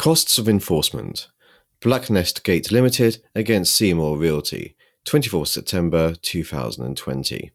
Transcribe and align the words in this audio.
Costs 0.00 0.38
of 0.38 0.48
Enforcement 0.48 1.28
Blacknest 1.82 2.42
Gate 2.42 2.72
Limited 2.72 3.22
against 3.34 3.74
Seymour 3.74 4.16
Realty, 4.16 4.74
24 5.04 5.44
September 5.44 6.14
2020. 6.14 7.52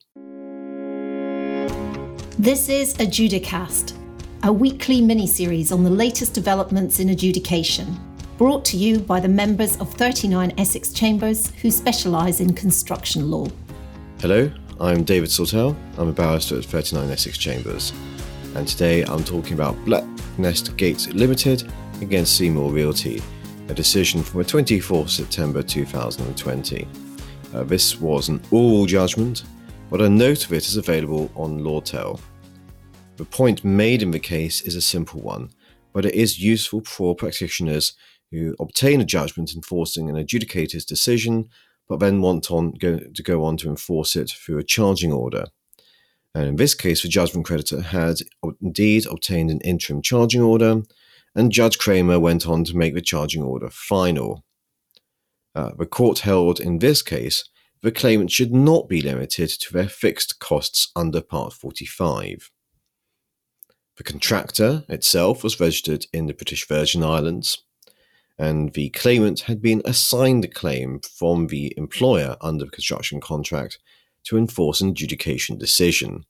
This 2.38 2.70
is 2.70 2.94
Adjudicast, 2.98 3.98
a 4.44 4.54
weekly 4.54 5.02
mini 5.02 5.26
series 5.26 5.72
on 5.72 5.84
the 5.84 5.90
latest 5.90 6.36
developments 6.36 7.00
in 7.00 7.10
adjudication, 7.10 7.98
brought 8.38 8.64
to 8.66 8.78
you 8.78 9.00
by 9.00 9.20
the 9.20 9.28
members 9.28 9.78
of 9.78 9.92
39 9.96 10.54
Essex 10.60 10.94
Chambers 10.94 11.50
who 11.64 11.72
specialise 11.72 12.42
in 12.42 12.54
construction 12.54 13.32
law. 13.32 13.48
Hello, 14.20 14.52
I'm 14.80 15.04
David 15.04 15.32
Sawtell. 15.32 15.76
I'm 15.98 16.10
a 16.10 16.14
barrister 16.14 16.60
at 16.60 16.66
39 16.66 17.10
Essex 17.10 17.40
Chambers, 17.40 17.92
and 18.54 18.68
today 18.68 19.02
I'm 19.02 19.24
talking 19.24 19.54
about 19.54 19.84
Blacknest 19.84 20.78
Gate 20.78 21.12
Limited 21.12 21.68
against 22.02 22.38
Seymour 22.38 22.72
Realty, 22.72 23.22
a 23.70 23.74
decision 23.74 24.22
from 24.22 24.44
24 24.44 25.08
September 25.08 25.64
2020. 25.64 26.88
Uh, 27.54 27.64
this 27.64 28.00
was 28.00 28.30
an 28.30 28.42
oral 28.52 28.86
judgment, 28.86 29.44
but 29.90 30.02
a 30.02 30.10
note 30.10 30.46
of 30.46 30.54
it 30.54 30.68
is 30.68 30.78
available 30.78 31.32
on 31.36 31.60
Lawtel. 31.60 32.20
The 33.18 33.26
point 33.26 33.64
made 33.64 34.02
in 34.02 34.12
the 34.12 34.20
case 34.20 34.62
is 34.62 34.76
a 34.76 34.82
simple 34.82 35.22
one, 35.22 35.50
but 35.94 36.06
it 36.06 36.16
is 36.16 36.40
useful 36.40 36.82
for 36.86 37.16
practitioners 37.16 37.94
who 38.32 38.56
obtain 38.60 39.00
a 39.00 39.06
judgment 39.06 39.54
enforcing 39.56 40.10
an 40.10 40.18
adjudicator's 40.18 40.86
decision, 40.86 41.48
but 41.88 42.00
then 42.00 42.22
want 42.22 42.52
on, 42.52 42.72
go, 42.72 43.00
to 43.00 43.24
go 43.24 43.46
on 43.46 43.56
to 43.58 43.70
enforce 43.70 44.16
it 44.16 44.30
through 44.30 44.58
a 44.58 44.64
charging 44.64 45.14
order. 45.14 45.46
And 46.34 46.46
in 46.46 46.56
this 46.58 46.74
case, 46.74 47.04
the 47.04 47.08
judgment 47.08 47.46
creditor 47.46 47.82
had 47.82 48.18
indeed 48.62 49.06
obtained 49.10 49.50
an 49.50 49.62
interim 49.62 50.02
charging 50.02 50.42
order, 50.42 50.82
and 51.36 51.52
Judge 51.52 51.78
Kramer 51.78 52.20
went 52.20 52.48
on 52.48 52.64
to 52.64 52.78
make 52.78 52.94
the 52.94 53.02
charging 53.02 53.44
order 53.44 53.70
final. 53.70 54.44
Uh, 55.54 55.72
the 55.78 55.86
court 55.86 56.20
held 56.20 56.60
in 56.60 56.80
this 56.80 57.02
case 57.02 57.50
the 57.82 57.92
claimant 57.92 58.32
should 58.32 58.54
not 58.54 58.90
be 58.90 59.02
limited 59.02 59.50
to 59.50 59.72
their 59.72 59.88
fixed 59.88 60.40
costs 60.40 60.92
under 60.96 61.22
Part 61.22 61.54
45. 61.54 62.50
The 63.98 64.04
contractor 64.04 64.84
itself 64.90 65.44
was 65.44 65.60
registered 65.60 66.08
in 66.12 66.26
the 66.26 66.34
British 66.34 66.68
Virgin 66.68 67.04
Islands, 67.04 67.64
and 68.38 68.74
the 68.74 68.90
claimant 68.90 69.42
had 69.42 69.62
been 69.62 69.82
assigned 69.86 70.44
a 70.44 70.48
claim 70.48 71.00
from 71.00 71.48
the 71.48 71.74
employer 71.78 72.36
under 72.42 72.66
the 72.66 72.72
construction 72.72 73.22
contract 73.22 73.80
to 74.24 74.38
enforce 74.38 74.82
an 74.82 74.90
adjudication 74.90 75.58
decision. 75.58 76.26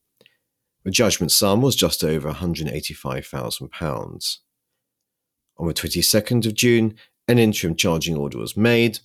The 0.83 0.91
judgment 0.91 1.31
sum 1.31 1.61
was 1.61 1.75
just 1.75 2.03
over 2.03 2.31
£185,000. 2.31 4.37
On 5.57 5.67
the 5.67 5.73
22nd 5.73 6.45
of 6.45 6.53
June, 6.53 6.95
an 7.27 7.39
interim 7.39 7.75
charging 7.75 8.15
order 8.15 8.37
was 8.37 8.57
made, 8.57 8.99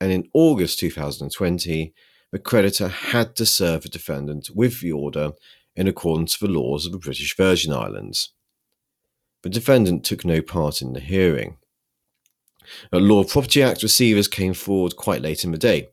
and 0.00 0.10
in 0.10 0.28
August 0.32 0.78
2020, 0.80 1.94
the 2.32 2.38
creditor 2.38 2.88
had 2.88 3.36
to 3.36 3.46
serve 3.46 3.82
the 3.82 3.88
defendant 3.88 4.50
with 4.54 4.80
the 4.80 4.92
order 4.92 5.32
in 5.76 5.86
accordance 5.86 6.40
with 6.40 6.50
the 6.50 6.58
laws 6.58 6.86
of 6.86 6.92
the 6.92 6.98
British 6.98 7.36
Virgin 7.36 7.72
Islands. 7.72 8.30
The 9.42 9.50
defendant 9.50 10.04
took 10.04 10.24
no 10.24 10.40
part 10.40 10.80
in 10.80 10.94
the 10.94 11.00
hearing. 11.00 11.58
A 12.92 12.98
Law 12.98 13.24
Property 13.24 13.62
Act 13.62 13.82
receivers 13.82 14.26
came 14.26 14.54
forward 14.54 14.96
quite 14.96 15.20
late 15.20 15.44
in 15.44 15.52
the 15.52 15.58
day. 15.58 15.88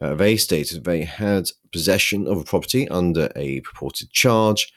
Uh, 0.00 0.14
they 0.14 0.36
stated 0.36 0.84
they 0.84 1.04
had 1.04 1.50
possession 1.72 2.26
of 2.26 2.38
a 2.38 2.44
property 2.44 2.88
under 2.88 3.30
a 3.36 3.60
purported 3.60 4.10
charge, 4.10 4.72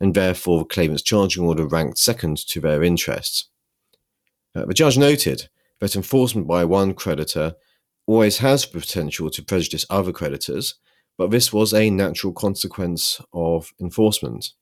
and 0.00 0.14
therefore 0.14 0.60
the 0.60 0.64
claimant's 0.64 1.02
charging 1.02 1.44
order 1.44 1.66
ranked 1.66 1.98
second 1.98 2.38
to 2.46 2.60
their 2.60 2.82
interests. 2.82 3.48
Uh, 4.54 4.64
the 4.66 4.74
judge 4.74 4.96
noted 4.96 5.48
that 5.80 5.96
enforcement 5.96 6.46
by 6.46 6.64
one 6.64 6.94
creditor 6.94 7.54
always 8.06 8.38
has 8.38 8.64
the 8.64 8.80
potential 8.80 9.30
to 9.30 9.42
prejudice 9.42 9.86
other 9.90 10.12
creditors, 10.12 10.74
but 11.16 11.30
this 11.30 11.52
was 11.52 11.72
a 11.72 11.90
natural 11.90 12.32
consequence 12.32 13.20
of 13.32 13.72
enforcement. 13.80 14.52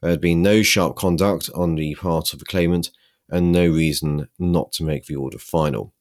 There 0.00 0.10
had 0.10 0.20
been 0.20 0.42
no 0.42 0.62
sharp 0.62 0.96
conduct 0.96 1.50
on 1.54 1.74
the 1.74 1.94
part 1.96 2.32
of 2.32 2.38
the 2.38 2.44
claimant 2.44 2.90
and 3.28 3.52
no 3.52 3.68
reason 3.68 4.28
not 4.38 4.72
to 4.72 4.84
make 4.84 5.06
the 5.06 5.16
order 5.16 5.38
final. 5.38 5.92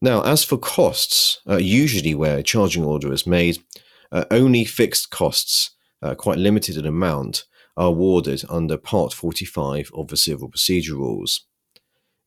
Now, 0.00 0.22
as 0.22 0.44
for 0.44 0.58
costs, 0.58 1.40
uh, 1.48 1.56
usually 1.56 2.14
where 2.14 2.38
a 2.38 2.42
charging 2.42 2.84
order 2.84 3.12
is 3.12 3.26
made, 3.26 3.62
uh, 4.10 4.24
only 4.30 4.64
fixed 4.64 5.10
costs, 5.10 5.70
uh, 6.02 6.14
quite 6.14 6.38
limited 6.38 6.76
in 6.76 6.86
amount, 6.86 7.44
are 7.76 7.86
awarded 7.86 8.42
under 8.48 8.76
Part 8.76 9.12
45 9.12 9.90
of 9.94 10.08
the 10.08 10.16
Civil 10.16 10.48
Procedure 10.48 10.96
Rules. 10.96 11.46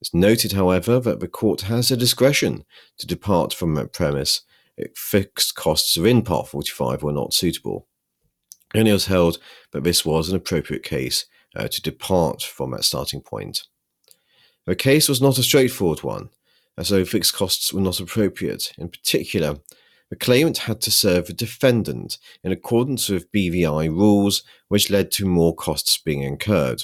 It's 0.05 0.13
noted, 0.13 0.51
however, 0.51 0.99
that 0.99 1.19
the 1.19 1.27
court 1.27 1.61
has 1.61 1.89
a 1.89 1.97
discretion 1.97 2.63
to 2.99 3.07
depart 3.07 3.55
from 3.55 3.73
that 3.73 3.91
premise 3.91 4.41
if 4.77 4.95
fixed 4.95 5.55
costs 5.55 5.97
within 5.97 6.21
Part 6.21 6.47
45 6.47 7.01
were 7.01 7.11
not 7.11 7.33
suitable. 7.33 7.87
And 8.75 8.87
it 8.87 8.93
was 8.93 9.07
held 9.07 9.39
that 9.71 9.83
this 9.83 10.05
was 10.05 10.29
an 10.29 10.35
appropriate 10.35 10.83
case 10.83 11.25
uh, 11.55 11.69
to 11.69 11.81
depart 11.81 12.43
from 12.43 12.69
that 12.69 12.83
starting 12.83 13.19
point. 13.19 13.63
The 14.67 14.75
case 14.75 15.09
was 15.09 15.23
not 15.23 15.39
a 15.39 15.43
straightforward 15.43 16.03
one, 16.03 16.29
as 16.77 16.89
though 16.89 17.03
fixed 17.03 17.33
costs 17.33 17.73
were 17.73 17.81
not 17.81 17.99
appropriate. 17.99 18.73
In 18.77 18.89
particular, 18.89 19.55
the 20.11 20.15
claimant 20.15 20.59
had 20.59 20.81
to 20.81 20.91
serve 20.91 21.25
the 21.25 21.33
defendant 21.33 22.19
in 22.43 22.51
accordance 22.51 23.09
with 23.09 23.31
BVI 23.31 23.89
rules, 23.89 24.43
which 24.67 24.91
led 24.91 25.09
to 25.13 25.25
more 25.25 25.55
costs 25.55 25.97
being 25.97 26.21
incurred. 26.21 26.83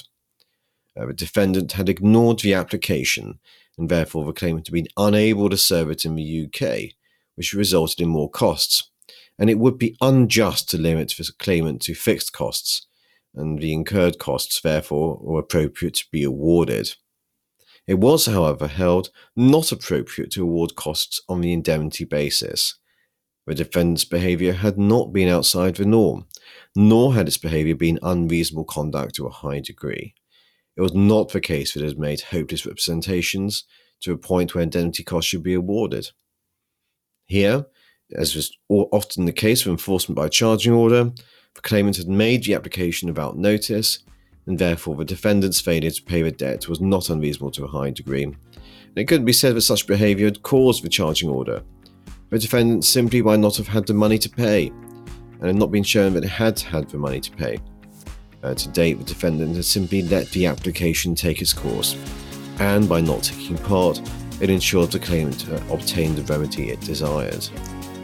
Uh, 0.98 1.06
the 1.06 1.12
defendant 1.12 1.72
had 1.72 1.88
ignored 1.88 2.40
the 2.40 2.54
application, 2.54 3.38
and 3.78 3.88
therefore 3.88 4.24
the 4.24 4.32
claimant 4.32 4.66
had 4.66 4.74
been 4.74 4.88
unable 4.96 5.48
to 5.48 5.56
serve 5.56 5.90
it 5.90 6.04
in 6.04 6.16
the 6.16 6.46
UK, 6.46 6.94
which 7.34 7.54
resulted 7.54 8.00
in 8.00 8.08
more 8.08 8.30
costs. 8.30 8.90
And 9.38 9.48
it 9.48 9.58
would 9.58 9.78
be 9.78 9.96
unjust 10.00 10.68
to 10.70 10.78
limit 10.78 11.14
the 11.16 11.32
claimant 11.38 11.80
to 11.82 11.94
fixed 11.94 12.32
costs, 12.32 12.86
and 13.34 13.58
the 13.58 13.72
incurred 13.72 14.18
costs, 14.18 14.60
therefore, 14.60 15.18
were 15.22 15.40
appropriate 15.40 15.94
to 15.94 16.04
be 16.12 16.22
awarded. 16.22 16.94
It 17.86 17.98
was, 17.98 18.26
however, 18.26 18.68
held 18.68 19.10
not 19.34 19.72
appropriate 19.72 20.30
to 20.32 20.42
award 20.42 20.76
costs 20.76 21.20
on 21.28 21.40
the 21.40 21.52
indemnity 21.52 22.04
basis. 22.04 22.76
The 23.46 23.54
defendant's 23.54 24.04
behaviour 24.04 24.52
had 24.52 24.78
not 24.78 25.12
been 25.12 25.28
outside 25.28 25.76
the 25.76 25.84
norm, 25.84 26.26
nor 26.76 27.14
had 27.14 27.26
its 27.26 27.38
behaviour 27.38 27.74
been 27.74 27.98
unreasonable 28.02 28.66
conduct 28.66 29.16
to 29.16 29.26
a 29.26 29.30
high 29.30 29.60
degree. 29.60 30.14
It 30.76 30.80
was 30.80 30.94
not 30.94 31.30
the 31.30 31.40
case 31.40 31.74
that 31.74 31.82
it 31.82 31.88
had 31.88 31.98
made 31.98 32.20
hopeless 32.20 32.64
representations 32.64 33.64
to 34.00 34.12
a 34.12 34.16
point 34.16 34.54
where 34.54 34.62
indemnity 34.62 35.04
costs 35.04 35.28
should 35.28 35.42
be 35.42 35.54
awarded. 35.54 36.10
Here, 37.26 37.66
as 38.14 38.34
was 38.34 38.56
often 38.68 39.24
the 39.24 39.32
case 39.32 39.62
for 39.62 39.70
enforcement 39.70 40.16
by 40.16 40.28
charging 40.28 40.72
order, 40.72 41.12
the 41.54 41.60
claimant 41.60 41.96
had 41.96 42.08
made 42.08 42.44
the 42.44 42.54
application 42.54 43.08
without 43.08 43.36
notice, 43.36 44.00
and 44.46 44.58
therefore 44.58 44.96
the 44.96 45.04
defendant's 45.04 45.60
failure 45.60 45.90
to 45.90 46.02
pay 46.02 46.22
the 46.22 46.32
debt 46.32 46.68
was 46.68 46.80
not 46.80 47.10
unreasonable 47.10 47.50
to 47.52 47.64
a 47.64 47.68
high 47.68 47.90
degree. 47.90 48.24
And 48.24 48.36
it 48.96 49.04
couldn't 49.04 49.26
be 49.26 49.32
said 49.32 49.54
that 49.54 49.62
such 49.62 49.86
behaviour 49.86 50.26
had 50.26 50.42
caused 50.42 50.82
the 50.82 50.88
charging 50.88 51.28
order. 51.28 51.62
The 52.30 52.38
defendant 52.38 52.84
simply 52.84 53.22
might 53.22 53.40
not 53.40 53.56
have 53.56 53.68
had 53.68 53.86
the 53.86 53.94
money 53.94 54.18
to 54.18 54.28
pay, 54.28 54.68
and 54.68 55.44
had 55.44 55.56
not 55.56 55.70
been 55.70 55.82
shown 55.82 56.14
that 56.14 56.24
it 56.24 56.30
had 56.30 56.58
had 56.58 56.88
the 56.88 56.98
money 56.98 57.20
to 57.20 57.30
pay. 57.30 57.58
Uh, 58.42 58.54
to 58.54 58.68
date, 58.70 58.98
the 58.98 59.04
defendant 59.04 59.54
has 59.54 59.68
simply 59.68 60.02
let 60.02 60.28
the 60.30 60.46
application 60.46 61.14
take 61.14 61.40
its 61.40 61.52
course, 61.52 61.96
and 62.58 62.88
by 62.88 63.00
not 63.00 63.22
taking 63.22 63.56
part, 63.56 64.00
it 64.40 64.50
ensured 64.50 64.90
the 64.90 64.98
claimant 64.98 65.46
obtained 65.70 66.16
the 66.16 66.22
remedy 66.24 66.70
it 66.70 66.80
desired. 66.80 67.46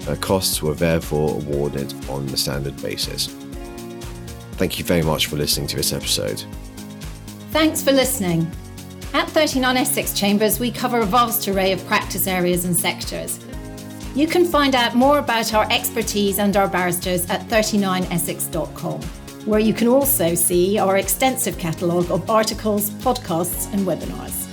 Uh, 0.06 0.14
costs 0.20 0.62
were 0.62 0.74
therefore 0.74 1.30
awarded 1.30 1.92
on 2.08 2.24
the 2.26 2.36
standard 2.36 2.80
basis. 2.80 3.26
Thank 4.52 4.78
you 4.78 4.84
very 4.84 5.02
much 5.02 5.26
for 5.26 5.36
listening 5.36 5.66
to 5.68 5.76
this 5.76 5.92
episode. 5.92 6.44
Thanks 7.50 7.82
for 7.82 7.90
listening. 7.90 8.48
At 9.14 9.28
39 9.30 9.76
Essex 9.76 10.12
Chambers, 10.12 10.60
we 10.60 10.70
cover 10.70 11.00
a 11.00 11.06
vast 11.06 11.48
array 11.48 11.72
of 11.72 11.84
practice 11.86 12.28
areas 12.28 12.64
and 12.64 12.76
sectors. 12.76 13.40
You 14.14 14.28
can 14.28 14.44
find 14.44 14.76
out 14.76 14.94
more 14.94 15.18
about 15.18 15.52
our 15.54 15.66
expertise 15.70 16.38
and 16.38 16.56
our 16.56 16.68
barristers 16.68 17.28
at 17.28 17.40
39essex.com 17.48 19.00
where 19.48 19.60
you 19.60 19.72
can 19.72 19.88
also 19.88 20.34
see 20.34 20.78
our 20.78 20.98
extensive 20.98 21.56
catalogue 21.58 22.10
of 22.10 22.28
articles, 22.28 22.90
podcasts, 22.90 23.72
and 23.72 23.86
webinars. 23.86 24.47